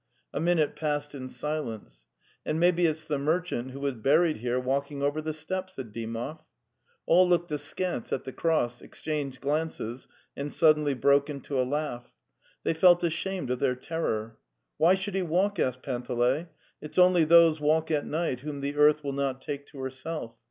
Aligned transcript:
A 0.33 0.39
minute 0.39 0.75
passed 0.75 1.13
in 1.13 1.29
silence. 1.29 2.07
'"And 2.43 2.59
maybe 2.59 2.87
it's 2.87 3.05
the 3.05 3.19
merchant 3.19 3.69
who 3.69 3.79
was 3.79 3.93
buried 3.93 4.37
here 4.37 4.59
walking 4.59 5.03
over 5.03 5.21
the 5.21 5.31
steppe," 5.31 5.69
said 5.69 5.93
Dymov. 5.93 6.39
All 7.05 7.29
looked 7.29 7.51
askance 7.51 8.11
at 8.11 8.23
the 8.23 8.33
cross, 8.33 8.81
exchanged 8.81 9.41
glances 9.41 10.07
and 10.35 10.51
suddenly 10.51 10.95
broke 10.95 11.29
into 11.29 11.61
a 11.61 11.69
laugh. 11.69 12.15
They 12.63 12.73
felt 12.73 13.03
ashamed 13.03 13.51
of 13.51 13.59
their 13.59 13.75
terror.'" 13.75 14.39
Why 14.79 14.95
should 14.95 15.13
he 15.13 15.21
walk?" 15.21 15.59
asked 15.59 15.83
Panteley.'" 15.83 16.47
It's 16.81 16.97
only 16.97 17.23
those 17.23 17.59
walk 17.61 17.91
at 17.91 18.07
night 18.07 18.39
whom 18.39 18.61
the 18.61 18.77
earth 18.77 19.03
will 19.03 19.13
not 19.13 19.39
take 19.39 19.67
to 19.67 19.77
herself. 19.81 20.35